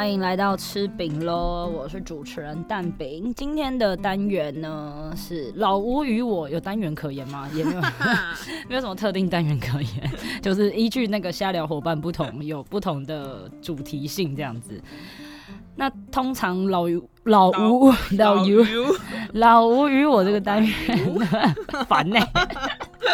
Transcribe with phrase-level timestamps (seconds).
[0.00, 1.66] 欢迎来到吃饼喽！
[1.66, 3.34] 我是主持人蛋饼。
[3.36, 7.46] 今天的单元呢是老吴与我，有单元可言吗？
[7.54, 7.80] 也没有，
[8.66, 10.10] 没有什么特定单元可言，
[10.40, 14.82] 就是依据那个瞎聊伙伴不同，有不同的主题性这样子。
[15.76, 18.64] 那通常老吴、老吴、老吴、
[19.38, 21.14] 老吴与我这个单元
[21.86, 22.18] 烦呢。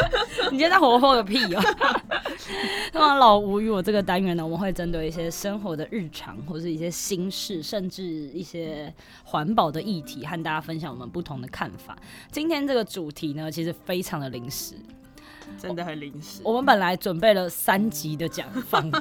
[0.51, 1.63] 你今天在活泼个屁哦！
[2.93, 8.93] 那么老无语我这个单元呢，我们会针对一些生活的日常，或是一些心事，甚至一些
[9.25, 11.97] 环保的议题，和大家分享我们不同的看法。
[12.31, 14.75] 今天这个主题呢，其实非常的临时。
[15.59, 16.41] 真的很临时。
[16.45, 19.01] 我们本来准备了三集的讲访稿，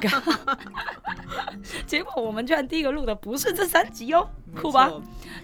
[1.86, 4.90] 结果我们居然第一个录的不是这三集哦，酷吧？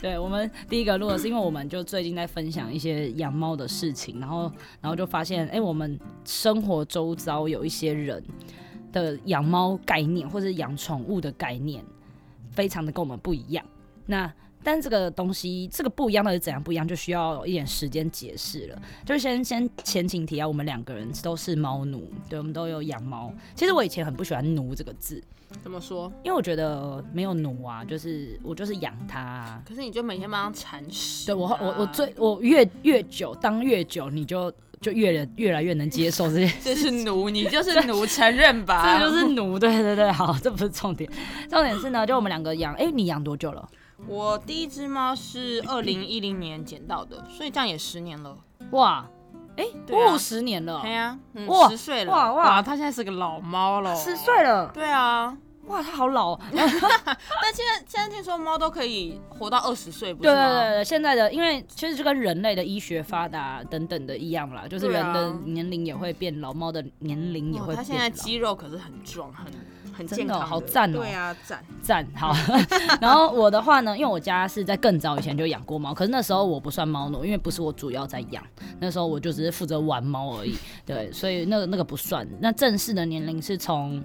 [0.01, 8.23] 对，我们第一个录的是因为我们就最近在分享一些养猫的事情，然后然后就发现，哎，我们生活周遭有一些人
[8.93, 11.85] 的养猫概念或者养宠物的概念，
[12.51, 13.65] 非常的跟我们不一样。
[14.07, 18.79] 那但这个东西，这个不一样到底怎样不一样，就需要一点时间解释了。
[19.05, 23.33] 就先先前情提要，我们两个人都是猫奴，对，我们都有养猫。
[23.55, 25.23] 其实我以前很不喜欢“奴”这个字，
[25.63, 26.11] 怎么说？
[26.23, 29.63] 因为我觉得没有奴啊，就是我就是养它啊。
[29.67, 31.27] 可是你就每天帮它铲屎。
[31.27, 36.55] 对我我我最我越越久当越久，你就就越来越来越能接受这些。
[36.63, 38.99] 这是奴，你就是奴，承认吧？
[38.99, 41.11] 这就是奴，对对对，好，这不是重点，
[41.51, 43.69] 重点是呢，就我们两个养，哎、欸，你养多久了？
[44.07, 48.37] 我第一只猫是二零一零年捡到的，所以这样也十年了。
[48.73, 49.09] 哇，
[49.57, 50.81] 哎、欸，不、啊、十年了。
[50.83, 52.13] 对呀、嗯，哇，十岁了。
[52.13, 53.95] 哇哇，哇，它现在是个老猫了。
[53.95, 54.71] 十岁了。
[54.75, 55.37] 对啊。
[55.67, 56.37] 哇，它好老。
[56.51, 60.35] 但现在现在听说猫都可以活到二十岁，不是吗？
[60.35, 67.77] 对对对，现在的因为其实就跟人类的医学发达等等的一样啦，就是人的年龄也会变老，猫的年龄也会变老。
[67.77, 69.47] 它现在肌肉可是很壮，很。
[69.93, 70.99] 很健康的，好赞哦！
[70.99, 72.35] 对啊，赞赞好。
[73.01, 78.43] 然后我的话呢，因为我家是在更早以前就养过猫，可是那时候我不算猫奴，因为不是我主要在养，
[78.81, 80.57] 那时候我就只是负责玩猫而已。
[80.87, 82.27] 对，所以那个那个不算。
[82.41, 84.03] 那正式的年龄是从。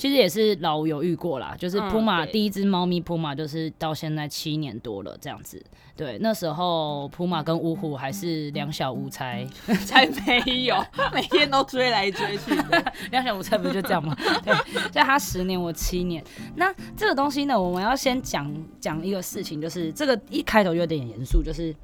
[0.00, 5.62] 其实也是老吴有遇过啦，就是普马第一只猫咪普马就是到现在七年多了这样子。
[5.94, 9.46] 对，那时候普马跟呜虎还是两小无猜，
[9.84, 12.92] 才没有，每天都追来追去的。
[13.10, 14.16] 两小无猜不就这样吗？
[14.42, 14.54] 对，
[14.90, 16.24] 在他十年我七年。
[16.56, 18.50] 那这个东西呢，我们要先讲
[18.80, 21.76] 讲一个事情，就是这个一开头有点严肃，就是。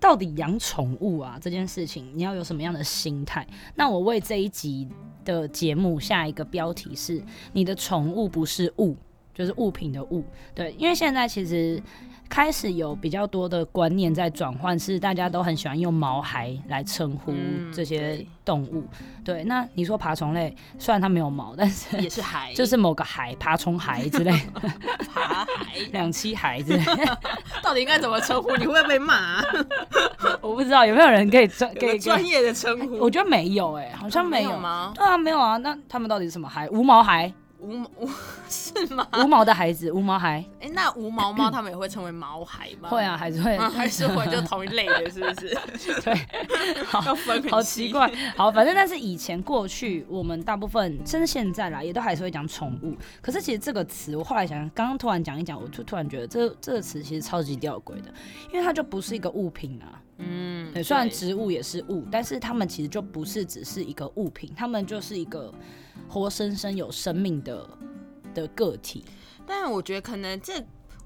[0.00, 3.46] 到底养宠物啊这件事情，你要有什么样的心态？
[3.74, 4.88] 那我为这一集
[5.24, 8.96] 的节目下一个标题是：你的宠物不是物，
[9.34, 10.24] 就是物品的物。
[10.54, 11.82] 对，因为现在其实。
[12.28, 17.32] 开始有比较多的观念在转换，是大家都很喜欢用毛孩来称呼
[17.72, 18.84] 这些动物。
[19.00, 24.68] 嗯、对，对，那你说爬虫类，虽然它没有毛，但是也是 孩，就是某个孩，爬虫孩之类的，
[25.14, 25.46] 爬孩，
[25.92, 27.18] 两栖孩之类的。
[27.62, 28.56] 到底应该怎么称呼？
[28.56, 29.44] 你会不会被骂、啊？
[30.40, 32.98] 我不知道有没有人可以专给专业的称呼。
[32.98, 34.92] 我觉得没有哎、欸，好像没有，没有吗？
[34.94, 35.56] 对啊，没有啊。
[35.58, 36.68] 那他们到底是什么孩？
[36.70, 37.32] 无毛孩。
[37.66, 37.90] 无毛
[38.48, 39.06] 是吗？
[39.18, 40.44] 无毛的孩子，无毛孩。
[40.60, 42.88] 哎、欸，那无毛猫他们也会称为毛孩吗？
[42.88, 45.58] 会啊，还是会，还是会，就同一类的，是不是？
[46.02, 46.14] 对，
[46.86, 47.00] 好，
[47.50, 48.08] 好奇怪。
[48.36, 52.96] 好，反正但是以前过去，我们大部分甚至现在啦，也都还是会讲宠物。
[53.20, 58.14] 可是其实这个词，我后来想，刚刚突然讲一讲，我就突然觉得这这个词其实超级吊诡的，
[58.52, 60.00] 因为它就不是一个物品啊。
[60.18, 65.52] 嗯，对，虽然植物也是物，但是它们其实就不是只是一个物品，它们就是一个。
[66.08, 67.68] 活生生有生命的
[68.34, 69.04] 的个体，
[69.46, 70.54] 但我觉得可能这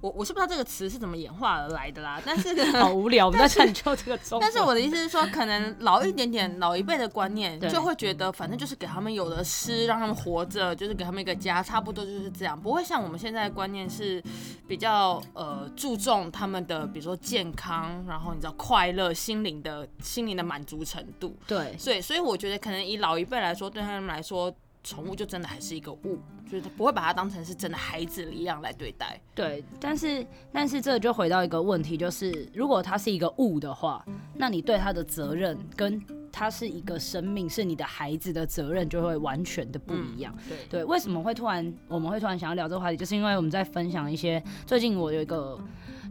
[0.00, 2.18] 我我是不知道这个词是怎么演化而来的啦。
[2.24, 4.40] 但是 好无聊，我们在探究这个中。
[4.40, 12.58] 但是我的意思是说，可能老一点点老一辈的观念就会觉得，反正就是给他们有的吃，让他们活着，就是给他们一个家，差不多就是这样。
[12.58, 14.22] 不会像我们现在的观念是
[14.66, 21.36] 比较呃注重他们的，比如说健康，然后你知道快乐、心灵的心灵的满足程度。
[21.46, 24.50] 对，所以所以我觉得可能以老一辈来说，对他们来说。
[24.82, 26.18] 宠物就真的还是一个物，
[26.50, 29.20] 就是不会把它当成是真的孩子一样来对待。
[29.34, 34.04] 对，但是但是这就回到一个问题，就是如果它是一个物的话，
[34.34, 40.34] 那你对它的责任跟它是一个生命，是你的孩子的责任就会完全的不一样。
[40.48, 45.58] 对对，为什么会突然我们会突然想要聊这个话题，就是因为我们在分享一些最近我有一个。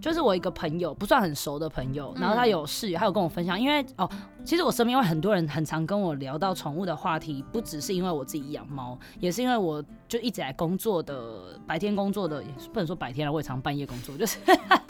[0.01, 4.09] 就是我一个朋友，不算很熟的朋友，然后他有室友，他有跟我分享，因为哦，
[4.43, 14.37] 其实我身边有很多人很常跟我聊到宠物的话题，不只是因为我自己养猫，也是因为我就一直在工作的，白天工作的，也不能说白天了，我也常半夜工作，就是，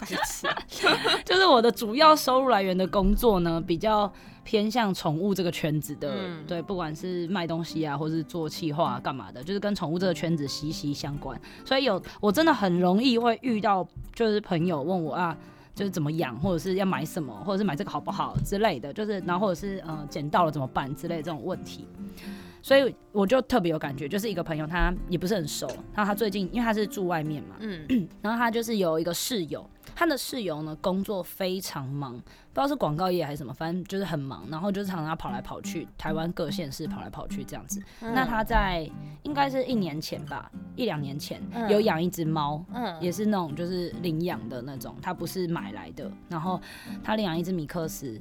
[1.24, 4.12] 就是我的主要收入来源的工作呢，比较。
[4.50, 11.40] 偏向宠物这个圈子的，嗯、对，不管是卖东西啊，或是做企划啊，干嘛的，就是跟宠物这个圈子息息相关。
[11.64, 15.38] 所以有我真的很容易会遇到，就是朋友问我啊，
[15.72, 21.86] 就是怎么养，或者是要买什么，或者是买这个好不好之类的，就是然后或者是呃捡到了怎么办之类的这种问题。
[22.62, 37.82] 所以我就特别有感觉，就是一个朋友，他也不是很熟，然后他最近因为他是住外面嘛，嗯， 然后他就是有一个室友，他的室友呢工作非常忙，不知道是广告业还是什么，反正就是很忙，然后就是常常跑来跑去，台湾各县市跑来跑去这样子。
[38.00, 38.88] 嗯、那他在
[39.22, 46.60] 应该是一年前吧，一两年前有养一只猫，嗯，也是那种就是领养的那种，他不是买来的，然后
[47.02, 48.20] 他领养一只米克斯。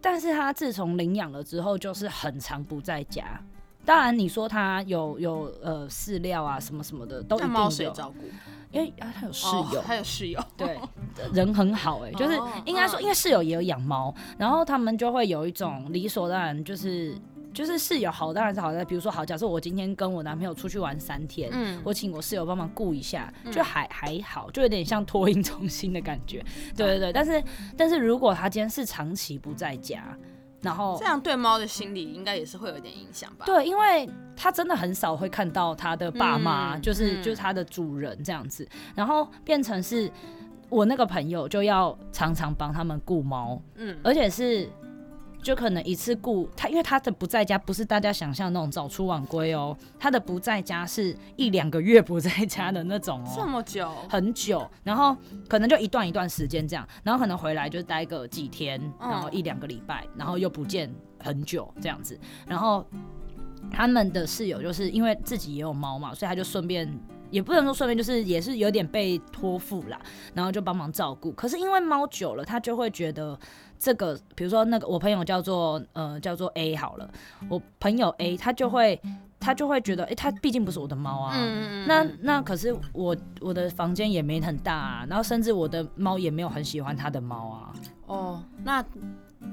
[0.00, 3.40] 但是他自从领养了之后，就是很长不在家。
[3.84, 7.52] 当然，你说他有有呃饲料啊什么什么的，都一定有。
[7.52, 8.24] 猫谁照顾？
[8.70, 10.78] 因为啊，他有室友，他、哦、有室友，对，
[11.32, 17.14] 人很好哎、欸，就是应该说，因为室友也有养猫，然后他们就会有一种理所当然，就是。
[17.52, 26.44] 就是室友好当然是好在，比如说好，假设我今天跟我男朋友出去玩三天，嗯，我请我室友帮忙顾一下，就还还好，就有点像托婴中心的感觉，
[26.76, 27.12] 对对对。
[27.12, 27.42] 但是
[27.76, 30.16] 但是如果他今天是长期不在家，
[30.60, 33.44] 然后这样对猫的心理应该也是会有点影响吧？
[33.46, 40.10] 对，因为他真的很少会看到他的爸妈，就是就是他的主人这样子，然后变成是
[40.68, 44.70] 我那个朋友就要常常帮他们顾猫，嗯，而且是。
[45.42, 55.16] 就可能一次顾他，因为他的不在家不是大家想象那种早出晚归哦，他的不在家是一两个月不在家的那种哦，这么久，很久，然后
[55.48, 62.84] 可能就一段一段时间这样，然后可能回来就待个几天，然后一两个礼拜，然后又不见很久这样子，然后
[63.70, 66.98] 他们的室友就是因为自己也有猫嘛，所以他就顺便。
[67.30, 69.96] 也不能说顺便，就是也是有点被托付啦，
[70.34, 71.30] 然后就帮忙照顾。
[71.30, 73.38] 可是因为猫久了，他就会觉得
[73.80, 77.10] 这个，比如说那个我朋友叫做呃叫做 A 好了，
[77.48, 79.00] 我朋友 A 他就会
[79.40, 87.72] 他就会觉得，哎、欸，他毕竟不是我的猫啊，嗯、那那可是我我的房间也没很大啊，然后甚至我的猫也没有很喜欢他的猫啊。
[88.06, 88.84] 哦，那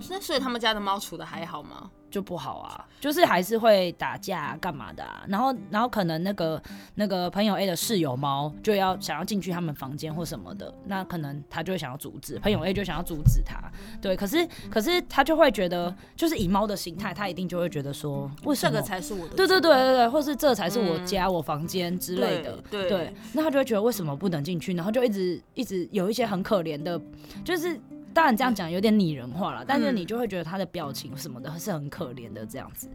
[0.09, 1.89] 那所以他们家的猫处的还好吗？
[2.09, 6.61] 就不好啊，就是还是会打架干嘛的啊，然后然后可能那个
[6.95, 13.61] 那个朋友 A 的室友猫就要想要进去他们房间或什么的，那可能他就会想要阻止，朋友 A 就想要阻止他，
[14.01, 18.71] 对，可是可是他就会觉得，就是以猫的心态，他一定就会觉得说，为什么？
[18.71, 26.99] 这个才是我的，对对对对对，或是这才是我家、嗯、我房间之类的，对，对，那他就会觉得为什么不能进去，然后就一直一直有一些很可怜的，
[27.43, 27.77] 就是。
[28.17, 32.89] 当然这样讲有点拟人化了，但是你就会觉得他的表情什么的是很可怜的这样子，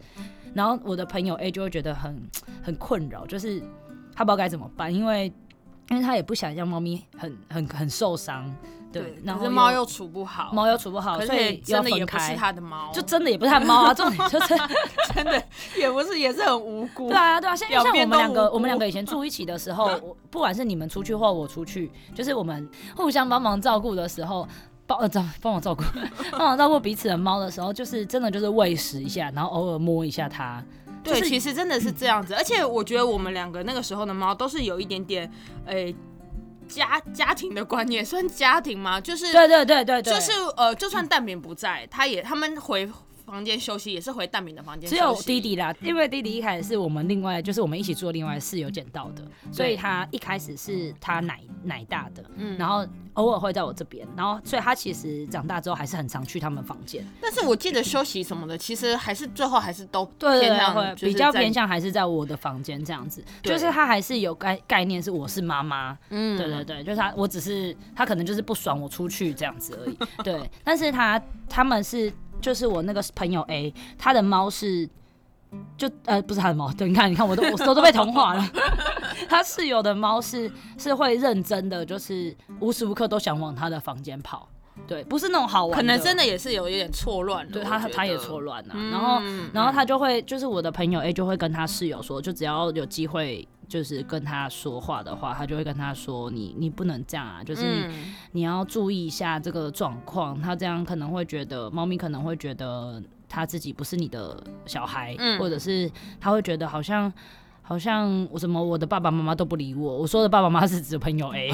[0.53, 2.21] 然后我的朋友 A 就会觉得很
[2.61, 3.63] 很困扰，就是
[4.13, 5.33] 他不知道该怎么办，因为
[5.91, 8.53] 因为他也不想让猫咪很很很受伤，
[8.93, 14.57] 对，然后猫又处不好，猫又处不好，所以真的也不是他的猫，就真的也不是他的猫啊， 重点就是
[15.15, 15.41] 真的
[15.79, 24.49] 也不是，也是很无辜，对啊对啊，像像我们两个，我们两个以前住一起的时候，不管是你们出去或我出去，就是我们互相帮忙照顾的时候。
[24.93, 25.83] 帮呃照帮我照顾，
[26.39, 30.63] 帮我照顾彼此的猫的时候，就是真的就是喂食一下，然后偶尔摸一下它。
[31.03, 32.35] 对，就是、其实真的是这样子。
[32.35, 35.31] 而且我觉得我们两个那个时候的猫都是有一点点，
[35.67, 35.97] 诶、欸，
[36.69, 39.01] 家家庭的观念，算家庭吗？
[39.01, 42.89] 就是对对对对对，就是呃，就算蛋饼不在，他也他们回。
[43.33, 57.03] 房间休息也是回蛋饼的房间，只有弟弟啦，因为弟弟一开始是我们另外就是我们一起住的另外室友捡到的，所以他一开始是他奶奶大的，嗯，然后偶尔会在我这边，然后所以他其实长大之后还是很常去他们房间。
[57.23, 71.19] 但是我记得休息什么的，其实还是最后还是都对对会比较偏向还是在我的房间这样子，就是他还是有概概念是我是妈妈，嗯，对对对，就是他我只是他可能就是不爽我出去这样子而已，对，但是他
[71.49, 72.13] 他们是。
[72.43, 74.87] 就是我那个朋友 A，他的猫是，
[75.79, 78.47] 就呃不是他的猫，对，你看你看我都我手都被同化了。
[79.31, 84.49] 他室友的猫是是会认真的，就是无时无刻都想往他的房间跑，
[84.87, 89.23] 对，不是那种好玩，可能真的也是有一点错乱，对他他也错乱了，然后
[89.55, 93.47] 然后他就会就是我的朋友 A 就会跟他室友说，就只要有机会。
[93.73, 100.39] 就是跟他说话的话，他就会跟他说：“你你不能这样啊，就是你、嗯、你要注意一下这个状况。
[100.43, 107.11] 他这样可能会觉得猫咪可能会觉得他自己不是你的小孩，嗯、或者是他会觉得好像
[107.63, 109.97] 好像我什么我的爸爸妈妈都不理我。
[109.97, 111.51] 我说的爸爸妈妈是指朋友 A，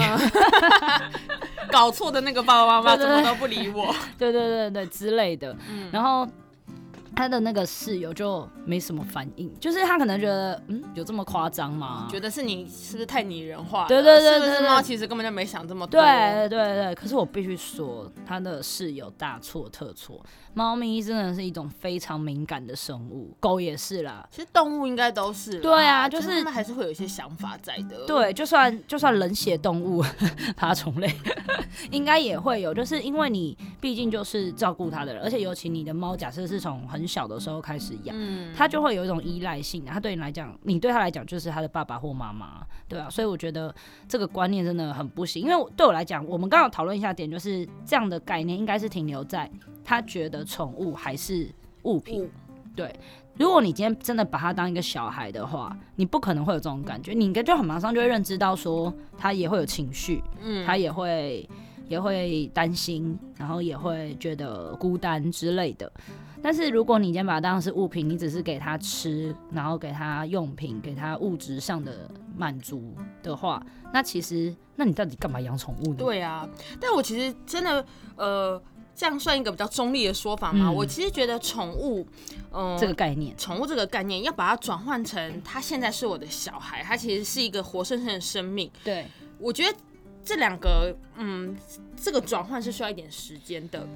[1.71, 6.29] 搞错的那个爸爸妈妈怎么都不理我， 对对对对之类的，嗯，然后。
[7.19, 12.07] 他的那个室友就没什么反应，就是他可能觉得，嗯，有这么夸张吗？
[12.09, 13.89] 觉得是你是不是太拟人化了？
[13.89, 16.01] 对对对对，是猫其实根本就没想这么多。
[16.01, 20.25] 对对对，可是我必须说，他的室友大错特错。
[20.55, 24.27] 猫咪真的是一种非常敏感的生物，狗也是啦。
[24.31, 25.59] 其实动物应该都是。
[25.59, 28.07] 对啊，就是他们还是会有一些想法在的。
[28.07, 30.05] 对，就算就算冷血动物，
[30.57, 31.13] 爬虫类，
[31.91, 39.85] 应该也会有，就是因为你毕竟就是照顾它的人，而且尤其你的猫，假设是从很小的时候开始养，嗯，他就会有一种依赖性。
[39.87, 43.09] 他对你来讲，你对他来讲就是他的爸爸或妈妈，对啊。
[43.09, 43.75] 所以我觉得
[44.07, 49.51] 这个观念真的很不行，因为对我来讲，我们刚好讨论一下点，就是这样的概念应该是停留在。
[49.83, 51.49] 他觉得宠物还是
[51.85, 52.31] 物品，
[52.77, 52.95] 对。
[53.39, 61.49] 如果你今天真的把它当一个小孩的话，你不可能会有这种感觉，你应该就很马上就会认知到说，他也会有情绪，嗯，他也会
[61.89, 65.91] 也会担心，然后也会觉得孤单之类的。
[66.43, 73.61] 但是如果你今天把它当成是物品，你只是给它吃，然后给它用品，给它物质上的满足的话，
[73.93, 75.97] 那其实，那你到底干嘛养宠物呢？
[75.99, 76.49] 对啊，
[76.81, 77.85] 但我其实真的，
[78.17, 78.63] 呃。
[78.99, 80.71] 这样算一个比较中立的说法吗？
[80.71, 82.05] 嗯、我其实觉得宠物，
[82.51, 88.69] 嗯、呃，这个概念，宠物这个概念要把它转换成，它现在是我的小孩，它其实是一个活生生的生命。
[88.83, 89.07] 对，
[89.39, 89.79] 我觉得
[90.29, 91.57] 这两个，嗯，
[91.97, 93.89] 这个转换是需要一点时间的。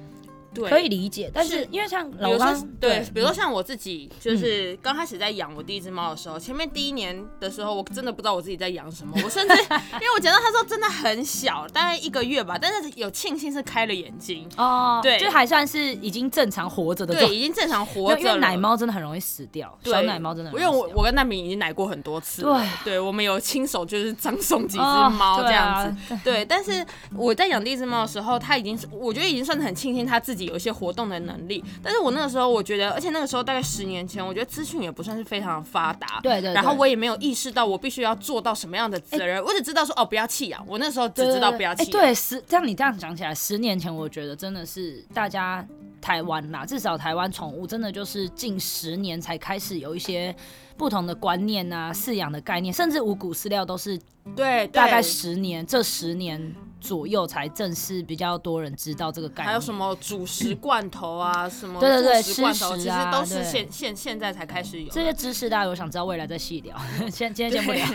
[0.53, 9.53] 对，可以理解，但是因为像老刚，对，对，比如说像我自己，就是刚开始在养我第一只猫的时候，前面第一年的时候，我真的不知道我自己在养什么，我甚至
[9.93, 18.19] 因为我捡到它时候真的很小，大概一个月吧，但是有庆幸是开了眼睛哦，对，就还算是已经正常活着的，对，已经正常活着。
[18.19, 41.91] 因为奶猫真的很容易死掉，小奶猫真的，因为我我跟蛋饼已经奶过很多次，对，对我们有亲手就是葬送几只猫这样子，对，但是我在养第一只猫的时候，它已经是我觉得已经算是很庆幸它自己有一些活动的能力，但是我那个时候我觉得，而且那个时候大概十年前，我觉得资讯也不算是非常的发达，对，对对，然后我也没有意识到我必须要做到什么样的责任，欸、我只知道说哦不要气啊，我那时候只知道不要弃养。
[41.91, 45.65] 对，对，十这样你这样讲起来，十年前我觉得真的是大家
[46.03, 50.35] 台湾啦，至少台湾宠物真的就是近十年才开始有一些
[50.75, 53.97] 不同的观念啊，饲养的概念，甚至五谷饲料都是
[54.35, 56.53] 对，大概十年这十年。
[56.83, 65.49] 左右才正式比较多人知道这个概念，还有什么主食罐头啊，什么对对对，食罐头，其实都是现现现在才开始有这些知识。
[65.49, 66.77] 大家有想知道未来再细聊，
[67.09, 67.87] 先今天先不聊。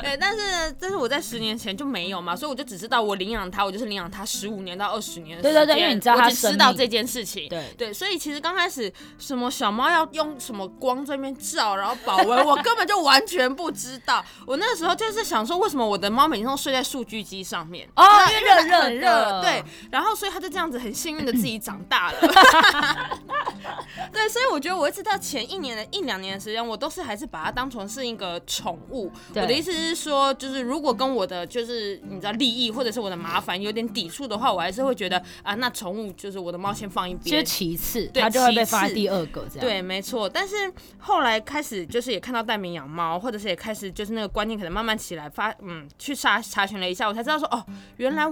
[0.00, 5.42] 对，但是但是我在十年前就没有嘛，所以我就只知道我领养它，我就是领养它十五年到二十年。
[5.42, 7.48] 对对对，因为你知道它，知道这件事情。
[7.56, 14.24] 对对，所以其实刚开始什么小猫要用什么光在那边照，然后保温，我根本就完全不知道。
[14.46, 17.88] 我那个时候就是想说，为什么我的猫每天都睡在数据机上面？
[17.96, 19.40] 哦，因为热热热。
[19.42, 22.18] 对，然后所以它就这样子很幸运的自己长大了。
[24.12, 29.10] 对，所以我觉得我一直到前一年的一两年的时间，我都是还是把它当成是一个宠物。
[29.34, 39.60] 我的意思是说，就是如果跟我的就是你知道利益或者是我的麻烦有点抵触的话，我还是会觉得啊，那宠物就是我的猫先放一边，其次，对，它就会被放在第二个这样。
[39.60, 40.28] 对，没错。
[40.28, 40.54] 但是
[40.98, 47.64] 后来开始就是也看到戴明养猫，或者是也开始就是那个观念可能慢慢起来，发嗯去查查询了一下，我才知道说哦，
[47.98, 48.26] 原来。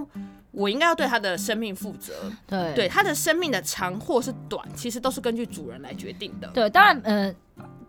[0.57, 2.13] 我应该要对它的生命负责，
[2.47, 6.47] 对，对，它的生命的长或是短，其实都是根据主人来决定的。
[6.53, 7.35] 对，当然，呃，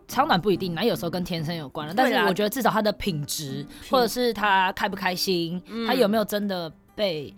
[0.08, 1.94] 长短不一定，那有时候跟天生有关了。
[1.96, 7.32] 但是我觉得至少它的品质，或者是他开不开心，他有没有真的被，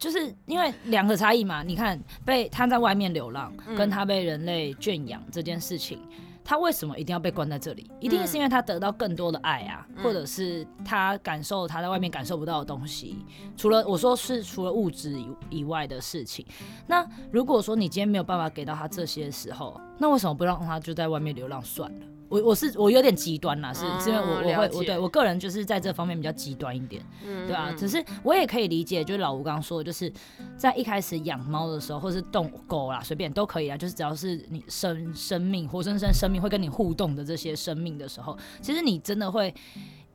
[0.00, 1.62] 就是因为两个差异嘛。
[1.62, 6.00] 你看，被他在外面流浪，跟他被人类圈养这件事情。
[6.42, 7.88] 他为什么一定要被关在这里？
[8.00, 13.24] 一定是因为他得到更多的爱啊，嗯、或者是他感受他在外面感受不到的东西。
[13.56, 16.44] 除了我说是除了物质以以外的事情。
[16.88, 22.06] 那如果说你今天没有办法给到他这些时候，那为什么不让他就在外面流浪算了？
[22.30, 27.04] 我我是我有点极端啦，是是因为我我会我对我个人就是在这方面比较极端一点，
[27.46, 30.10] 对啊，只是我也可以理解，就是老吴刚刚说的，就是
[30.56, 39.52] 在一开始养猫的时候，或是动狗啦，随便都可以啊，就是只要是你生生命活生生生命会跟你互动的这些生命的时候，其实你真的会，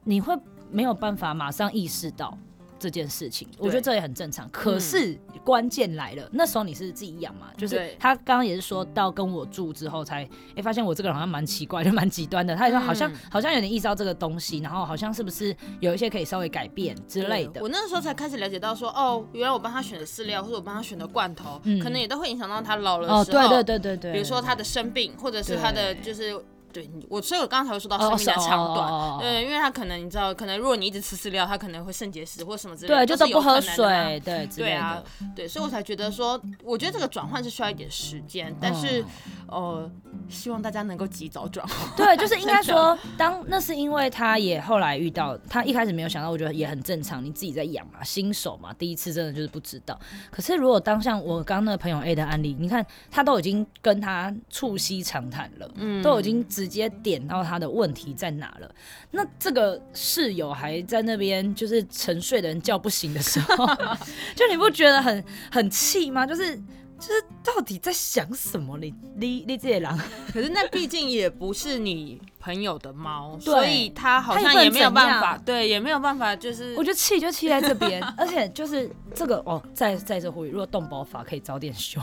[0.06, 0.34] 你会
[0.72, 2.38] 没有办法马上意识到。
[2.86, 4.48] 这件事情，我觉得这也很正常。
[4.52, 7.48] 可是关键来了，嗯、那时候你是自己养嘛？
[7.58, 10.22] 就是他刚刚也是说到跟我住之后才，
[10.56, 12.56] 哎发现我这个人好像蛮奇怪，就蛮极端的。
[12.56, 17.60] 他也说好像、嗯、好像有点意识到这个东西，然后好像是不是有一些可以稍微改变之类的。
[17.60, 23.40] 我那个时候才开始了解到说，哦，原来我帮他选的饲料或者我帮他选的罐头，嗯、可能也都会影响到他老了的时候。
[23.40, 24.14] 哦，对对对对对。
[24.14, 26.40] 比如说他的生病，或者是他的就是。
[26.76, 35.02] 对我，所以我刚才会说到生命的长短，哦、对，因为他可能你知道，可能如果你一直吃饲料，他可能会肾结石或什么之类的，对，就都不喝水，对，对啊，
[35.34, 39.02] 对，所以我才觉得说，我觉得这个转换是需要一点时间，但是、
[39.48, 39.92] 哦、呃，
[40.28, 41.78] 希望大家能够及早转换。
[41.96, 49.98] 对，就是应该 说，当那是因为他也后来遇到，他一开始没有想到，我觉得也很正常，你自己在养嘛，新手嘛，第一次真的就是不知道。
[50.30, 58.70] 可是如果当像我刚刚那个朋友 A 的案例，你看他都已经跟他促膝长谈了，嗯，都已经直接点到他的问题在哪了。
[59.12, 63.66] 那这个室友还在那边就是沉睡的人叫不醒的时候，
[64.36, 66.26] 就你不觉得很很气吗？
[66.26, 66.62] 就是。
[66.98, 68.78] 就是到底在想什么？
[68.78, 70.00] 你你你这些狼，
[70.32, 76.34] 可是那毕竟也不是你朋友的猫，所以他好像也没有办法，对，也没有办法。
[76.34, 82.00] 就是我觉得气就气在这边，而且就是这个 哦，在在这呼吁，如果动保法可以早点修，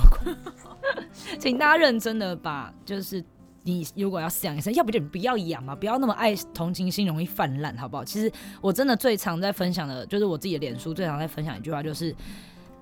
[1.41, 3.25] 请大家认真的把，就是
[3.63, 8.05] 你如果要饲养一生，要不就你不要养嘛，不要那么爱同情心容易泛滥，好不好？
[8.05, 12.15] 其实我真的最常在分享的，就是我自己的脸书最常在分享一句话，就是。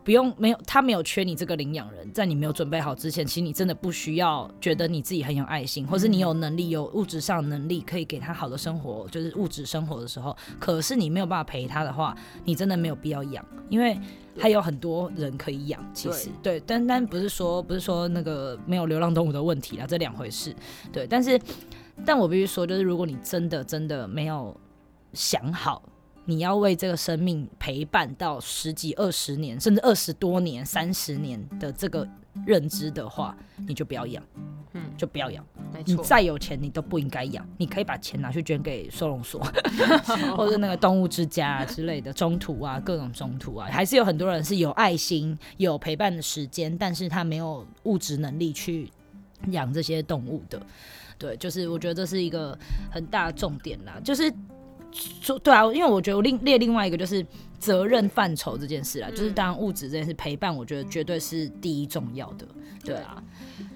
[0.02, 13.96] 不用，没有，他没有缺你这个领养人，在你没有准备好之前，其实你真的不需要觉得你自己很有爱心，或是你有能力、有物质上的能力可以给他好的生活，就是物质生活的时候，可是你没有办法陪他的话，你真的没有必要养，因为
[14.40, 15.80] 还有很多人可以养。
[15.94, 20.54] 其实对，对，但但不是说不是说那个没有流浪动物的问题啦，这两回事。
[20.92, 21.40] 对，但是
[22.04, 24.56] 但我必须说，就是如果你真的真的没有
[25.12, 25.82] 想好。
[26.26, 32.06] 你要为这个生命陪伴到十几、二十年，甚至二十多年、三十年的这个
[32.46, 34.22] 认知的话，你就不要养，
[34.72, 35.44] 嗯，就不要养。
[35.84, 37.46] 你再有钱，你都不应该养。
[37.56, 39.40] 你可以把钱拿去捐给收容所，
[40.36, 48.90] 或者那个动物之家之类的中途啊，各种中途啊，还是有很多人是有爱心、有陪伴的时间，但是他没有物质能力去
[49.48, 50.60] 养这些动物的。
[51.18, 52.58] 对，就是我觉得这是一个
[52.90, 54.32] 很大的重点啦，就是。
[54.92, 57.24] 说对啊，因为我觉得我另列另外一个就是
[57.58, 62.46] 责任范畴这件事啊，嗯、就是当然物质这件事陪伴，我觉得绝对是第一重要的。
[62.82, 63.22] 对啊，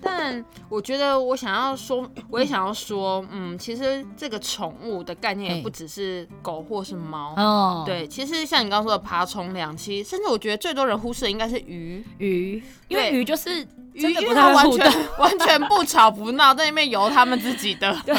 [0.00, 7.83] 但我觉得我想要说，我也想要说，嗯，其实这个宠物的概念也不只是狗或是猫哦。
[7.85, 13.61] 对，其实像你刚刚说的爬虫、两栖，甚至我觉得最多人忽视的应该是鱼鱼，因为鱼就是
[13.92, 17.94] 鱼，因为它完全完全不吵不闹，在那边游他们自己的。
[18.06, 18.14] 对。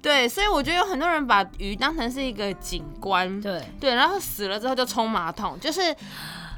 [0.00, 5.94] 对，所以我觉得有很多人把鱼当成是一个景观，对对，然后死了之后就冲马桶，就是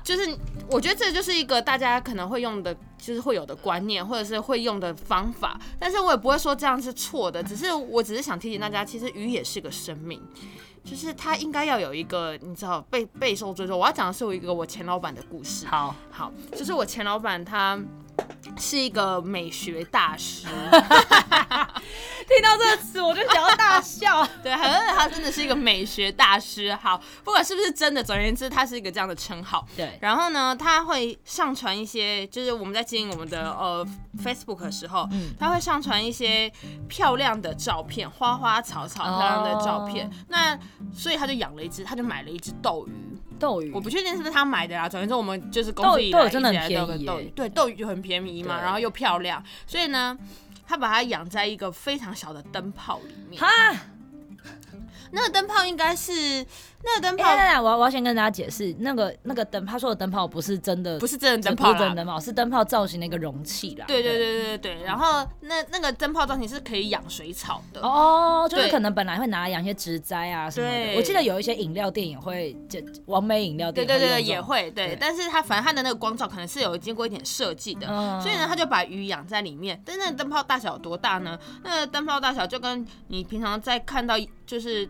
[0.05, 0.37] 就是，
[0.69, 10.23] 我觉得这就是一个大家可能会用的，就是会有的观念，或者是会用的方法，但是我也不会说这样是错的，只是我只是想提醒大家，其实鱼也是个生命，
[10.85, 13.79] 就是它应该要有一个你知道备备受尊重。
[13.79, 17.81] 我要讲的是我一个我前老板的故事，好好，就是我前老板他。
[18.59, 20.47] 是一个美学大师，
[22.31, 24.25] 听到这个词我就想要大笑。
[24.41, 26.73] 对，可是他真的是一个美学大师。
[26.77, 29.67] 好，不管是不是真的，总而言之，他是一个这样的称号。
[29.77, 33.85] 对，然后呢，他会上传一些，就是我们在经营我们的呃
[34.23, 36.51] Facebook 的时候，嗯，他会上传一些
[36.89, 40.07] 漂亮的照片，花花草草漂亮的照片。
[40.07, 40.59] 哦、那
[40.95, 42.93] 所以他就养了一只，他就买了一只斗鱼。
[43.41, 44.87] 斗鱼，我不确定是不是他买的啦。
[44.87, 50.15] 总之，我们就是公司以来一直来钓的斗鱼，对，斗鱼就很便宜嘛，然后又漂亮，所以呢，
[50.71, 53.43] 他把它养在一个非常小的灯泡里面。
[55.13, 56.45] 那个灯泡应该是。
[56.83, 63.85] 那个灯泡，欸、我我要先跟大家解释，那个那个灯，他说的灯泡不是真的，不是真的灯泡，不是真的灯泡，是灯泡造型的一个容器啦。
[63.87, 70.73] 对对对对对，然后那那个灯泡造型是可以养水草的哦，就是可能本来会拿来养一些植栽啊什么的。
[70.73, 74.87] 对我记得有一些饮料店也会，就完美饮料店，对对对也会，对。
[74.87, 79.79] 对但是它反正它的那个光照可能是有经过一点设计的，嗯、所以呢，他就把鱼养在里面。
[79.85, 81.39] 但是那个灯泡大小有多大呢？
[81.63, 84.15] 那个灯泡大小就跟你平常在看到
[84.47, 84.89] 就是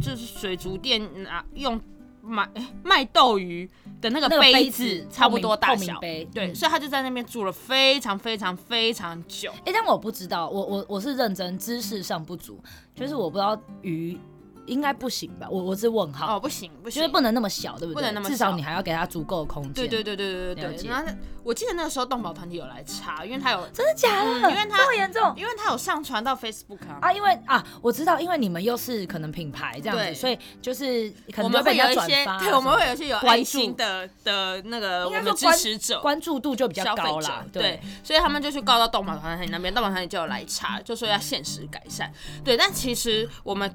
[0.00, 1.80] 就是水族店拿用。
[2.26, 2.48] 买
[2.82, 3.68] 卖斗鱼
[4.00, 9.50] 的那个杯子差不多大小，对，嗯、所以他就在那边住了非常非常非常久。
[9.56, 12.58] 哎、欸，但我不知道，我我我是认真，知识上不足，
[12.94, 14.18] 就是我不知道鱼。
[14.66, 15.46] 应该不行吧？
[15.50, 16.38] 我我是问号。
[16.38, 17.94] 哦，不行不行，就是不能那么小，对不对？
[17.96, 19.74] 不能那么小，至少你还要给它足够的空间。
[19.74, 20.88] 对对对对对对对。
[20.88, 21.12] 然后
[21.44, 24.30] 我记得那个时候动保团体有来查，因为他有真的假的？
[24.50, 27.12] 因为他这么严重，因为他有上传到 Facebook 啊。
[27.12, 37.44] 因为啊，我知道，因为你们又是可能品牌这样子，所以就是可能会有一些，对，我们会有一些有爱心的的那个我们的支持者，关注度就比较高啦。
[37.52, 42.10] 对，所以他们就去告到动保团体那边，动保团体就有来查，就说要限时改善。
[42.42, 43.70] 对，但其实我们。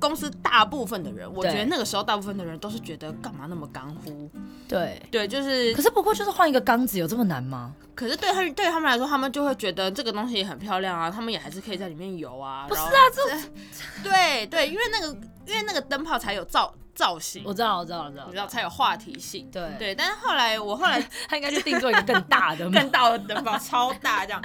[0.00, 4.30] 公司大部分的人，我觉得那个时候大部分的人都是觉得干嘛那么干乎？
[4.68, 5.72] 对对，就是。
[5.72, 7.74] 可是不过就是换一个缸子，有这么难吗？
[7.94, 12.66] 可是对他对他们来说，他们就会觉得这个东西也很漂亮啊，他们也还是可以在里面游啊。
[12.68, 15.06] 不是啊，这对对，因为那个
[15.46, 16.74] 因为那个灯泡才有造。
[16.94, 19.50] 造型我知道，我知道，我知道，你知道才有话题性。
[19.50, 24.42] 对对，但是后来我后来 他应该就定做一个更大的、 更大的灯泡，超大这样。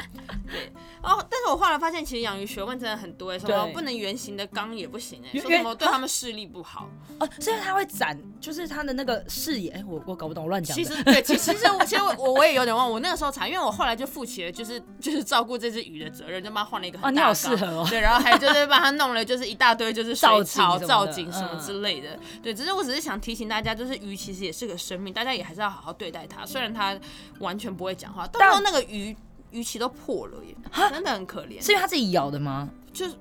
[0.52, 0.72] 对，
[1.04, 9.70] 然后但是我后来发现，其实养鱼学问真的很多哎，什么不能圆形的缸也不行哎，说什么对他们视力不好哦，所以它会展，就是它的那个视野。
[9.70, 10.76] 哎，我我搞不懂，我乱讲。
[10.76, 17.24] 其实对，其实其实我其实我我也有点忘，我那个时候查，因为我后来就负起了就是就是照顾这只鱼的责任，就帮他换了一个很大的缸。
[17.24, 17.86] 你好适合哦。
[17.88, 22.18] 对，然后还就是帮他弄了就是一大堆就是水草、造景什么之类的。
[22.42, 26.46] 对，只是我只是想提醒大家，就是鱼其实也是个生命，大家也还是要好好对待它。
[26.46, 26.98] 虽然它
[27.40, 29.16] 完全不会讲话，到时候那个鱼
[29.52, 30.56] 鱼鳍都破了耶，
[30.92, 31.64] 真的很可怜。
[31.64, 32.70] 是因为它自己咬的吗？
[32.94, 33.16] 就是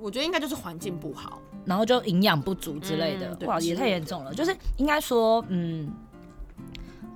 [0.00, 3.36] 我觉得应该就是环境不好，然后就营养不足之类的。
[3.46, 4.34] 哇，也太严重了。
[4.34, 5.92] 就是应该说，嗯，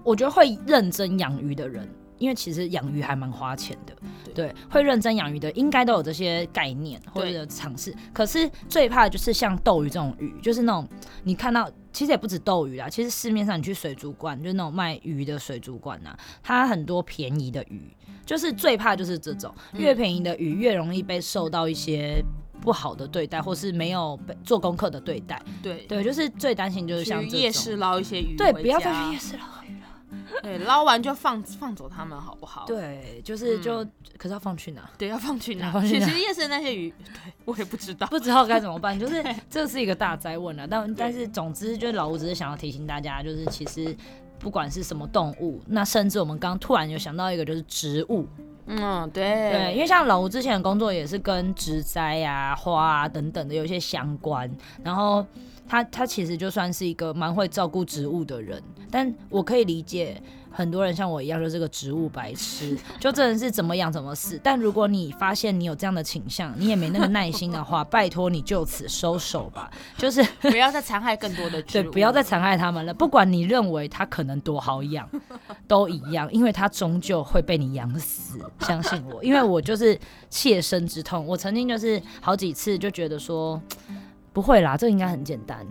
[0.05, 1.89] 我觉得会认真养鱼的人。
[2.19, 7.95] 因为其实养鱼还蛮花钱的，对，对，会认真养鱼的应该都有这些概念或者尝试。
[8.13, 10.89] 可是最怕的就是像斗鱼这种鱼，就是那种
[11.25, 22.23] 你看到，其实也不止斗鱼啦，其实市面上你去水族馆，就是那种卖鱼的水族馆呐，它很多便宜的鱼，就是最怕就是这种越便宜的鱼越容易被受到一些
[22.61, 25.41] 不好的对待，或是没有被做功课的对待。
[25.63, 29.45] 对对，就是最担心就是像夜市捞一些鱼，对，不要再去夜市捞。
[30.43, 32.65] 对，捞完就放 放走他们，好不好？
[32.67, 34.89] 对，就是就，嗯、可是要放去哪？
[34.99, 35.73] 对，要放去哪？
[35.83, 38.97] 其实夜市那些鱼， 对我也不知道，不知道该怎么办。
[39.01, 40.67] 就是这是一个大灾问啊。
[40.69, 43.97] 但但是总之，就是老吴只是想要提醒大家，就是其实
[44.39, 48.27] 不管是什么动物，那甚至我们刚刚突然有想到一个，就是植物。
[48.67, 54.51] 嗯，对对，因为像老吴之前的工作也是跟植栽啊、花啊等等的有一些相关，
[54.83, 55.25] 然后。
[55.69, 64.41] 他他其实就算是一个蛮会照顾植物的人，但我可以理解很多人像我一样就是个植物白痴，就真的是怎么养怎么死。
[64.43, 72.95] 但如果你发现你有这样的倾向，你也没那个耐心的话，拜托你就此收手吧，就是不要再残害更多的 植物，对，不要再残害他们了。
[72.95, 75.09] 不管你认为它可能多好养，
[75.69, 79.99] 都一样，因为它终究会被你养死，相信我，因为我就是
[80.31, 81.27] 切身之痛。
[81.27, 83.61] 我曾经就是好几次就觉得说。
[84.37, 85.67] 不会啦，这应该很简单。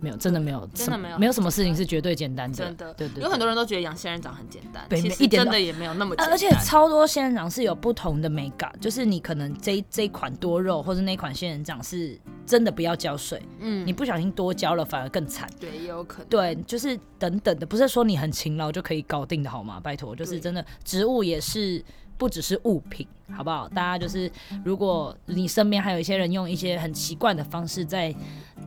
[0.00, 2.56] 没有，真的没有，真的没有，没有什么事情是绝对简单的。
[2.56, 6.30] 真的，对对，有很多人都觉得养仙人掌很简单，其实真的也没有那么简单。
[6.32, 15.46] 而且超多仙人掌是有不同的美感，就是你可能这这一款多肉，或者那款仙人掌是真的不要浇水，嗯，你不小心多浇了反而更惨。
[15.60, 16.28] 对，也有可能。
[16.28, 19.78] 对，就是等等的，不是说你很勤劳就可以搞定的好吗？
[19.84, 21.84] 拜托，就是真的，植物也是。
[22.18, 23.68] 不只是物品，好不好？
[23.68, 24.30] 大家就是，
[24.64, 28.14] 如果你身边还有一些人用一些很奇怪的方式在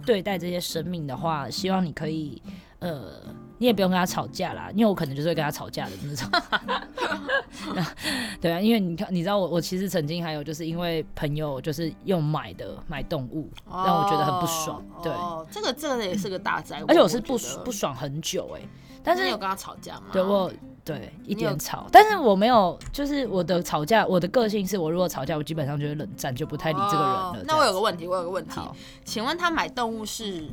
[0.05, 2.41] 对待这些生命的话，希望你可以，
[2.79, 3.11] 呃，
[3.57, 6.29] 你也不用跟他吵架啦，因为我可能就是会跟他吵架的那种。
[8.39, 14.83] 对啊，因为你看，你知道我，我其实曾经还有就是因为朋友就是用买的买动物，让我觉得很不爽。
[15.01, 18.69] 对，哦，这个这个也是个大灾，而且我是不不爽很久哎、欸。
[19.03, 20.03] 但是你有跟他吵架吗？
[20.11, 20.51] 对我。
[20.89, 27.43] 对，一点吵，但是我没有，就是我的吵架，我的个性是我如果吵架，我基本上就会冷战，就不太理这个人了。
[27.45, 28.59] 那我有个问题，我有个问题，
[29.05, 30.49] 请问他买动物是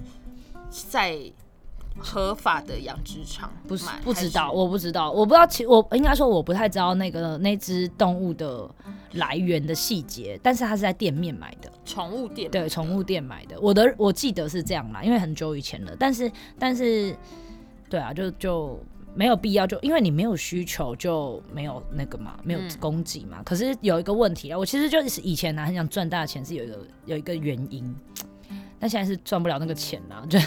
[0.70, 1.18] 在
[1.98, 3.50] 合法的养殖场？
[3.66, 8.68] 不是，不知道，我不知道，我不知道，其我应该说我不太知道那个那只动物的
[9.12, 13.58] 来源的细节，但是他是在店面买的，宠物店，对，宠物店买的。
[13.58, 17.16] 我的我记得是这样啦，因为很久以前了，但是但是，
[17.88, 18.78] 对啊，就就。
[19.16, 23.38] 没有必要，就因为你没有需求，就没有那个嘛，没有供给嘛。
[23.38, 27.96] 嗯、可是有一个问题啊，我其实就是以前呢、啊、很想赚大钱，是有一个有一个原因，
[28.78, 30.26] 但现在是赚不了那个钱啦、 啊。
[30.28, 30.38] 就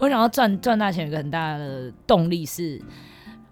[0.00, 2.78] 我想要赚赚大钱，有一个很大的动力是，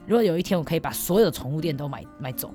[0.07, 2.55] 如果有一天我可以把所有的宠物店都买买走，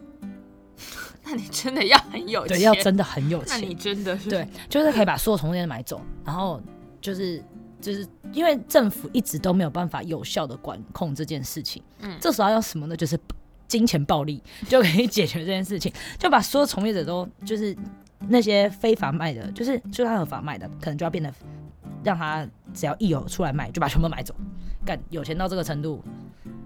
[1.25, 6.61] 那你真的要很有钱，对，要真的很有钱，那你真的是对，就是可以把所有宠物店都买走，然后
[7.05, 7.43] 就是。
[7.81, 12.97] 就是因为政府一直都没有办法有效的管控这件事情，嗯，这时候要什么呢？
[12.97, 13.19] 就是
[13.67, 17.77] 金钱暴力就可以解决这件事情，就把所有从业者都就是
[18.27, 21.31] 那些非法卖的，就是就算合法卖的，可能就要变得
[22.03, 24.33] 让他只要一有出来卖，就把全部买走，
[24.83, 26.01] 干有钱到这个程度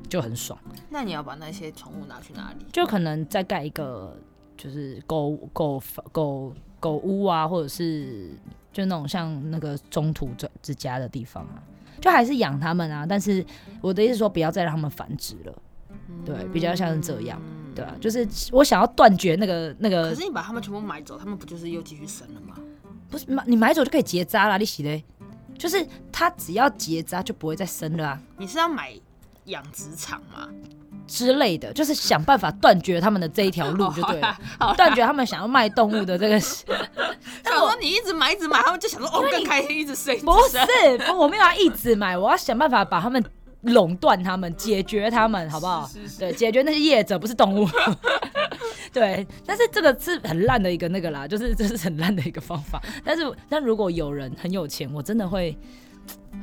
[0.08, 0.58] 就很爽。
[0.90, 2.66] 那你要把那些宠物拿去哪里？
[2.72, 4.16] 就可能再盖一个
[4.56, 5.82] 就是狗狗
[6.14, 8.32] 狗狗屋啊，或者是。
[8.72, 10.30] 就那种像那个中途
[10.62, 11.64] 之家的地方啊，
[12.00, 13.06] 就还是养他们啊。
[13.08, 13.46] 但是
[13.82, 15.54] 我的意思说，不要再让他们繁殖了。
[16.26, 17.42] 对，比较像是这样。
[17.76, 20.10] 对啊，就是我想要断绝那个那个。
[20.10, 22.56] 可是你把他们全部买走，他们不就是又继续生了吗？
[23.10, 25.04] 不是买你买走就可以结扎了，你洗嘞？
[25.58, 28.22] 就是它只要结扎就不会再生了啊。
[28.38, 28.94] 你是要买
[29.46, 30.48] 养殖场吗？
[31.10, 34.38] 之类的，就是想办法断绝他们的这一条路 就对了，
[34.78, 36.40] 断绝他们想要卖动物的这个。
[37.44, 40.16] 但我说你一直买一直买，他们就想说哦更开心，一直生。
[40.20, 43.24] 不是，我没有要一直买，我要想办法把他们
[43.62, 45.86] 垄断他们，解决他们，好不好？
[45.88, 47.68] 是是是对，解决那些业者，不是动物。
[48.94, 52.82] 对，但是这个是很烂的一个那个啦，就是这是很烂的一个方法。
[53.04, 55.58] 但是，但如果有人很有钱，我真的会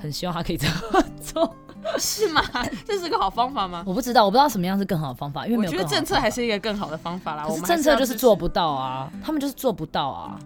[0.01, 1.57] 很希望他可以这么做。
[1.99, 2.43] 是吗？
[2.85, 3.85] 这是个好方法吗？
[3.87, 5.71] 我不知道，我不知道什么样是更好的方法，因为没有。
[5.71, 7.47] 我觉得政策还是一个更好的方法啦。
[7.47, 10.39] 我们政策就是做不到啊，他们就是做不到啊，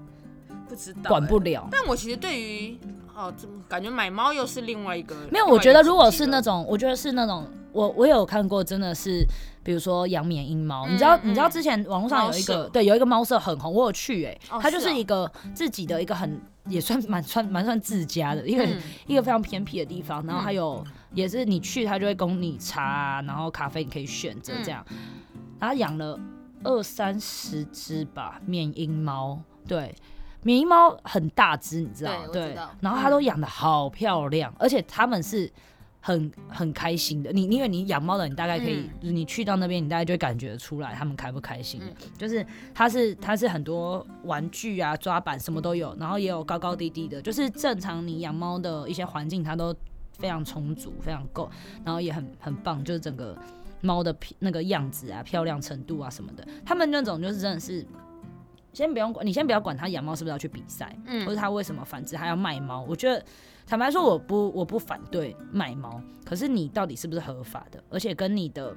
[0.69, 1.69] 不知道、欸、管不了。
[1.71, 2.79] 但我其实对于
[3.15, 5.15] 哦，怎么感觉买猫又是另外一个？
[5.31, 9.27] 没有，我觉得如果是那种，我觉得是那种，我我有看过，真的是，
[9.63, 18.67] 比如说养缅因猫，你知道，你知道之前网络上有一个，对，有一个猫舍很红，我有去哎、欸，它就是一个自己的一个很也算蛮算蛮算自家的一个
[19.07, 20.85] 一个非常偏僻的地方，然后还有。
[21.13, 24.87] 也是你去，他就会供你茶啊，然后咖啡你可以选择这样。
[25.59, 26.17] 他养了
[26.63, 29.37] 二三十只吧，缅因猫。
[29.67, 29.93] 对，
[30.45, 32.29] 缅因猫很大只，你知道？
[32.29, 35.51] 对，然后他都养的好漂亮，而且他们是
[36.01, 37.31] 很很开心的。
[37.33, 41.81] 你因为你养猫的，你大概可以，你去到那边，你大概就会感觉出来他们开不开心。
[42.17, 49.75] 就是它是它是很多玩具啊、抓板什么都有，然后也有高高低低的，就是正常你养猫的一些环境，它都。
[50.19, 51.51] 非常充足，非常够，
[51.83, 53.35] 然后也很很棒，就是整个
[53.81, 57.83] 猫的那个样子啊、漂亮程度啊什么的，他们那种就是真的是，
[58.75, 62.85] 先不用管，你先不要管他养猫是不是要去比赛，嗯，或者他为什么繁殖，他要卖猫。
[62.87, 63.25] 我觉得
[63.71, 68.75] 坦白说，我不我不反对卖猫，可是你到底是不是合法的，而且跟你的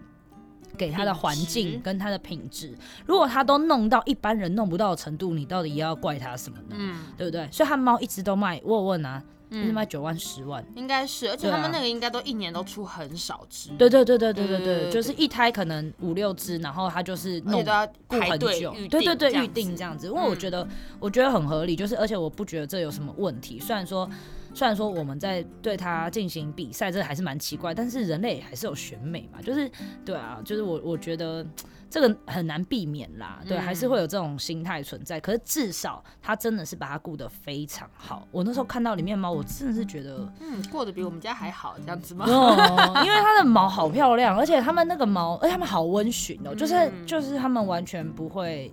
[0.77, 6.75] 给它的环境跟它的品质，如果它都弄到一般人弄不到的程度，你到底要怪它什么呢？
[6.77, 7.49] 嗯，对不对？
[7.51, 9.23] 所以他猫一直都卖，我问啊。
[9.51, 13.69] 是卖九万十万，应该是，而且他们那个应该都一年都出很少只。
[13.77, 17.63] 对对对对对对对，就是一胎可能五六只，然后他就是弄
[18.07, 20.07] 顾很久，对对对，预定这样子。
[20.07, 20.67] 因为我觉得
[20.99, 23.59] 我觉得很合理，就是而且我不觉得这有什么问题。
[23.59, 24.09] 虽然说
[24.53, 29.69] 虽然说我们在对它进行比赛，这还是蛮奇怪，但是人类还是有选美嘛，就是
[30.05, 31.45] 对啊，就是我我觉得。
[31.89, 35.19] 这个很难避免啦，对，还是会有这种心态存在。
[35.19, 38.27] 可是至少他真的是把它顾得非常好。
[38.31, 42.25] 我那时候看到里面猫，我真的是觉得，嗯，过得比我们家还好，这样子吗？
[42.27, 48.71] 哦，因为它的 毛好漂亮，而且它们那个毛，而且它们好温驯哦，就是就是它们完全不会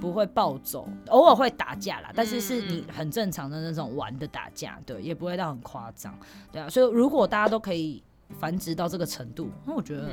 [0.00, 6.18] 不会暴走，偶尔会打架啦，但是是你很正常的那种玩的打架，对，也不会到很夸张，
[6.52, 6.68] 对啊。
[6.68, 8.02] 所以如果大家都可以
[8.38, 10.10] 繁殖到这个程度，那我觉得。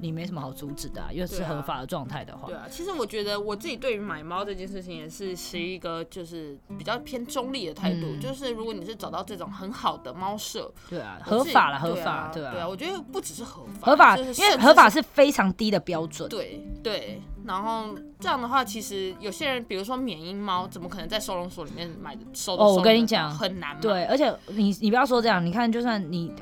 [0.00, 2.46] 你没什么好阻止的，啊，因为是合法的状态的话。
[2.46, 16.28] 对啊，其实我觉得我自己对于买猫这件事情也是是一个就是比较偏中立的态度，嗯、就是如果你是找到这种很好的猫舍，对啊，合法了，合法，对啊，对啊，我觉得不只是合法，合法，因为合法是非常低的标准。
[16.28, 22.56] 对对，然后这样的话，其实有些人，比如说缅因猫，怎么可能在收容所里面买的收？
[22.56, 23.78] 哦，我跟你讲，很难。
[23.80, 26.32] 对，而且你你不要说这样，你看，就算你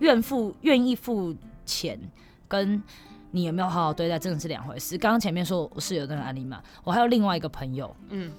[0.00, 1.34] 愿付愿意付
[1.66, 1.98] 钱。
[2.48, 2.82] 跟
[3.30, 4.96] 你有没有好好对待，真的是两回事。
[4.96, 8.32] 刚刚前面说我室友那个案例嘛，我还有另外一个朋友，嗯，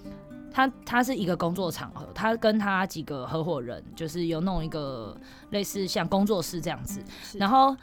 [0.51, 5.15] 他他是一个工作场合，他跟他几个合伙人，就是有弄一个
[5.51, 6.99] 类似像工作室这样子。
[7.37, 7.75] 然后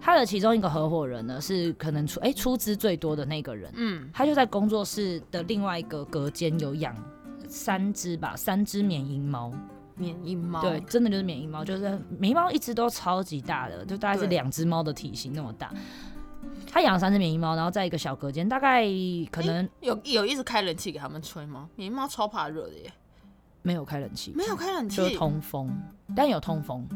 [0.00, 6.94] 他的其中一个合伙人呢，是可能出哎、欸、出资最多的那个人，嗯，他就在工作室的另外一个隔间有养
[7.48, 9.52] 三只吧，三只缅因猫。
[9.96, 15.68] 缅因猫对，真的就是缅因猫，就是缅因猫一直都超级大的，就大概是两只猫的体型那么大。
[15.68, 15.78] 对
[16.70, 18.84] 他养了三只缅因猫，然后在一个小隔间，大概
[19.30, 21.68] 可能、欸、有有一直开冷气给他们吹吗？
[21.74, 22.92] 缅因猫超怕热的耶，
[23.62, 25.74] 没有开冷气，没有开冷气，就是通风，
[26.14, 26.86] 但有通风，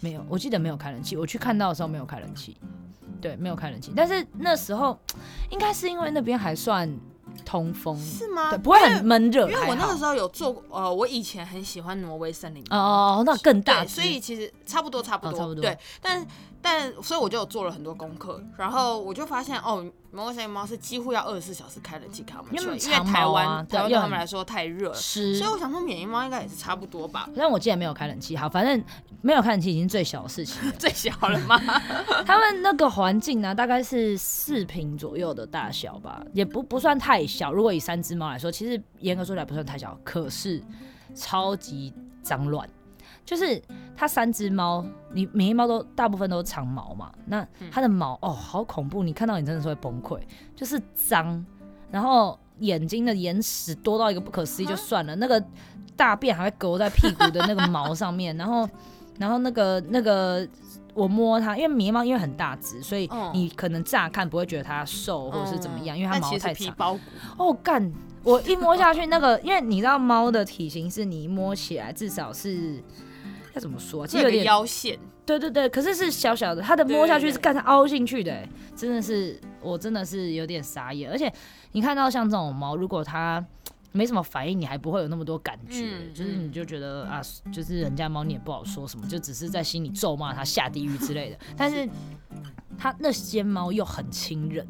[0.00, 2.56] 没有，我记得没有开冷气，我去看到的时候没有开冷气，
[3.20, 4.98] 对，没有开冷气，但是那时候
[5.50, 6.88] 应该是因为那边还算。
[7.44, 8.50] 通风是吗？
[8.50, 9.48] 对，不会很闷热。
[9.50, 12.64] 因为我那个时候有做过，呃，我以前很喜欢挪威森林。
[12.70, 15.62] 哦，那更大，所以其实差不多，差不多，差不多。
[15.62, 16.26] 对，但
[16.60, 19.84] 但所以我就有做了很多功课，然后我就发现哦。
[20.14, 27.28] 摩根森林猫是几乎要二十四小时开冷气给他们吹，因为台湾台湾对他们来说太热，是，所以我想说缅因猫应该也是差不多吧。
[27.36, 28.82] 但我记得没有开冷气，好，反正
[29.22, 31.58] 没有开冷气已经最小的事情， 最小了吗？
[32.24, 37.52] 他们那个环境呢，大概是四平左右的大小吧，也不不算太小。
[37.52, 40.62] 如果以三只猫来说，其实严格说起来不算太小，可是
[41.14, 42.68] 超级脏乱。
[43.24, 43.60] 就是
[43.96, 50.20] 它三只猫，你每一猫都大部分都是长毛嘛，那它的毛哦好恐怖，你看到你真的是会崩溃，
[50.54, 51.44] 就是脏，
[51.90, 55.42] 然后眼睛的眼屎多到一个不可思议就算了，那个
[55.96, 58.68] 大便还会勾在屁股的那个毛上面，然后
[59.18, 60.46] 然后那个那个
[60.92, 66.98] 我摸它，因为绵猫因为很大只，所以你可能乍看不会觉得它瘦或者是怎么样，因为它毛太长。
[67.38, 67.92] 哦干！
[68.22, 72.82] 我一摸下去，那个因为你知道猫的体型是你摸起来至少是
[73.54, 74.98] 要怎么说，其实有点腰线。
[75.24, 81.10] 对对对，可是是小小的，它的摸下去是干它凹进去的，真的是我真的是有点傻眼。
[81.10, 81.32] 而且
[81.72, 83.42] 你看到像这种猫，如果它
[83.92, 91.38] 没什么反应，你还不会有那么多感觉，嗯、就是你就觉得啊，就是人家猫你也不好说什么，就只是在心里咒骂它下地狱之类的。
[91.56, 91.88] 但是
[92.76, 94.66] 它那些猫又很亲人，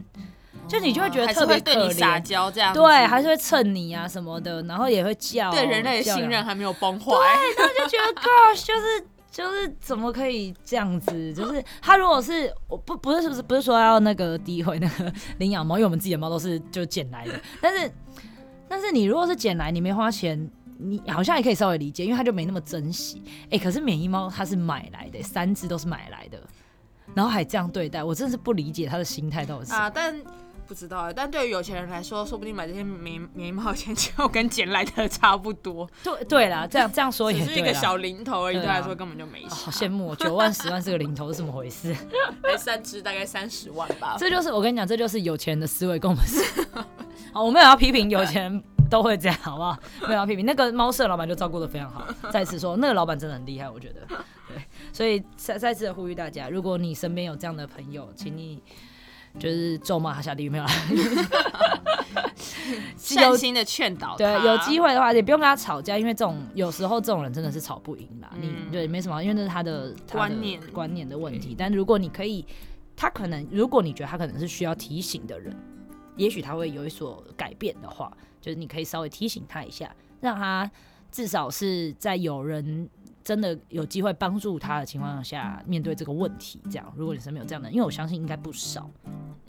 [0.67, 9.07] 就你就会觉得特别对你，撒娇这样，对，还是会蹭你啊什么的，然后也会叫，对人类的信任还没有崩坏，对，然后就觉得 Gosh，就是。
[9.35, 11.35] 就是怎么可以这样子？
[11.35, 17.33] 就是他如果是我不不是不是不是说要那个诋毁那个领养猫，因为我们自己的猫都是就捡来的。
[17.61, 17.93] 但是
[18.69, 20.49] 但是你如果是捡来，你没花钱，
[20.79, 23.25] 你好像也可以稍微理解，因为他就没那么珍惜。
[23.47, 26.41] 哎、欸，可是免疫猫它是买来的，三只都是买来的，
[27.13, 30.15] 然后还这样对待，我真的是不理解他的心态到底是啊，但。
[30.67, 35.89] 不知道，但对于有钱人来说，说不定买这些棉棉毛钱就跟捡来的差不多。
[36.03, 39.49] 对对啦，这样 这样说也是一个小零头而已，对他来说根本就没事。
[39.51, 41.95] 好羡慕，九万十万是个零头是怎么回事？
[42.43, 44.17] 才三只大概三十万吧。
[44.19, 46.43] 这就是我跟你讲，这就是有钱人的思维跟我们是。
[47.33, 49.79] 好，我们也要批评有钱人都会这样，好不好？
[50.03, 52.07] 没有要批评那个猫舍老板就照顾的非常好。
[52.33, 54.01] 再次说，那个老板真的很厉害，我觉得。
[54.49, 58.63] 对，所以再再次的呼吁大家，如果你身边有这样的朋友，请你。
[59.39, 60.71] 就是咒骂他下地狱没有啦，
[62.97, 64.17] 善心的劝导。
[64.17, 68.31] 对，有机会的话也不用跟他吵架，因为这种有时候这种人真的是吵不赢啦。
[68.35, 71.55] 嗯、你对没什么，因为那是他的，他的观念观念的问题。
[71.59, 72.45] 但如果你可以，
[72.97, 75.55] 他可能如果你觉得他可能是需要提醒的人，
[76.17, 80.71] 也许他会有所改变的话，就是你可以稍微提醒他一下，让他
[81.11, 82.89] 至少是在有人。
[83.25, 88.91] 真的有机会帮助他的情况下面对这个问题，这样，如果你身边有这样的，因为我相信应该不少，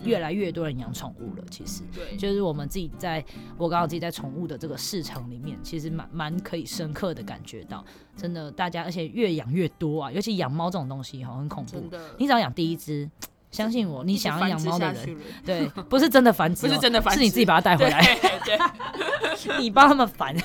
[0.05, 1.43] 越来越多人养宠物了。
[1.51, 3.23] 其实，对，就是我们自己在，
[3.57, 7.83] 我刚好自己在宠物的这个市场里面，其实蛮蛮可以深刻的感觉到，
[8.15, 11.83] 真的，大家而且越养越多啊，尤其养猫这种东西哈，很恐怖。
[12.17, 13.09] 你只要养第一只，
[13.51, 18.01] 相信我，你想要养猫的人，对，不是真的繁殖， 不是真的繁殖，是你自己把它带回来，
[18.45, 18.57] 对，
[19.59, 20.33] 你帮他们繁。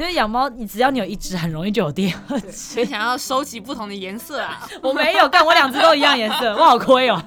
[0.00, 2.50] 因为养猫，你只要你有一只，很容易就有第二只。
[2.52, 4.66] 所以想要收集不同的颜色啊？
[4.80, 7.22] 我没有，但我两只都一样颜色，我好亏哦。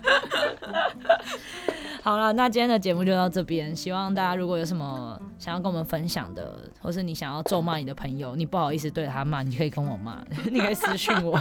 [2.04, 3.74] 好了，那今天的节目就到这边。
[3.74, 10.18] 希望大家如果有什么想要跟我们分享的，或是你想要咒骂你的朋友，你不好意思对他骂，你可以跟我骂，
[10.52, 11.40] 你可以私信我，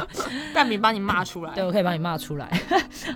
[0.54, 1.52] 蛋饼帮你骂出来。
[1.52, 2.48] 对，我可以帮你骂出来。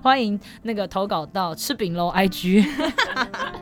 [0.02, 2.66] 欢迎那个投稿到吃饼喽 IG。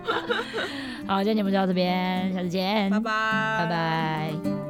[1.07, 3.11] 好，今天节目就到这边，下次见，拜拜，
[3.59, 4.64] 拜拜。